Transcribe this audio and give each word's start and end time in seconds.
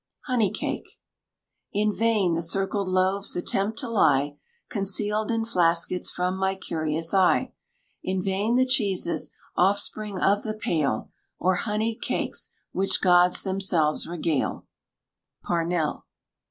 HONEY 0.25 0.49
CAKE. 0.49 0.99
In 1.73 1.93
vain 1.93 2.33
the 2.33 2.41
circled 2.41 2.87
loaves 2.87 3.35
attempt 3.35 3.77
to 3.77 3.87
lie 3.87 4.35
Concealed 4.67 5.29
in 5.29 5.45
flaskets 5.45 6.09
from 6.09 6.37
my 6.39 6.55
curious 6.55 7.13
eye; 7.13 7.53
In 8.01 8.19
vain 8.19 8.55
the 8.55 8.65
cheeses, 8.65 9.29
offspring 9.55 10.19
of 10.19 10.41
the 10.41 10.55
pail, 10.55 11.11
Or 11.37 11.53
honeyed 11.55 12.01
cakes, 12.01 12.49
which 12.71 12.99
gods 12.99 13.43
themselves 13.43 14.07
regale. 14.07 14.65
PARNELL. 15.43 16.07